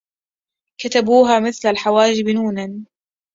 [0.79, 2.85] كتبوها مثل الحواجب نونا